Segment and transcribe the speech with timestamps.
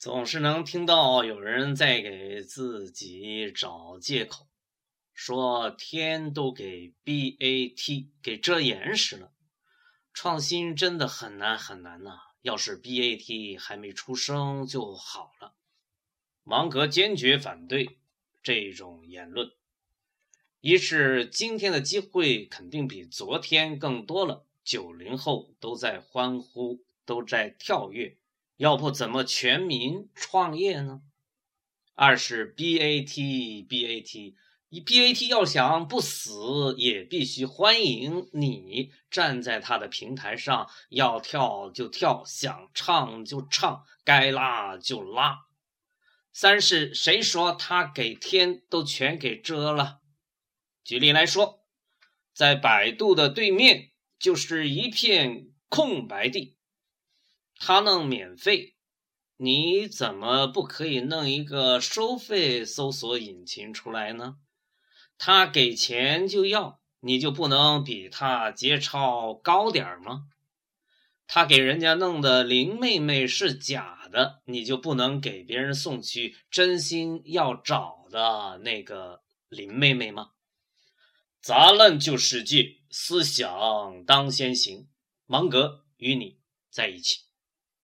[0.00, 4.48] 总是能听到有人在给自己找借口，
[5.12, 9.30] 说天都给 BAT 给遮严实了。
[10.14, 12.12] 创新真的很难很难呐！
[12.40, 15.52] 要是 BAT 还没出生就好了。
[16.44, 17.98] 芒格坚决反对
[18.42, 19.50] 这种言论。
[20.62, 28.16] 一是今天的机会肯定比昨天更多了，九零后都在欢呼，都在跳跃。
[28.60, 31.00] 要不怎么全民创业呢？
[31.94, 34.34] 二是 BAT BAT，
[34.68, 45.46] 你 BAT 要想不死，也必须欢迎你站在他的平台上，要跳就跳，想唱就唱，该拉就拉。
[46.30, 50.00] 三是谁说他给天都全给遮了？
[50.84, 51.64] 举例来说，
[52.34, 56.58] 在百度的对面就是一片空白地。
[57.62, 58.74] 他弄免费，
[59.36, 64.38] 你怎么不可以弄一个收费搜索引擎出来呢？
[65.18, 70.28] 他给钱就要，你就不能比他节操高点吗？
[71.26, 80.30] 他给人家弄的林妹妹是假的，你就不能给别人送去真心要找的那个林妹妹吗？
[81.42, 84.88] 砸烂旧世界，思想当先行。
[85.26, 87.29] 芒格与你在一起。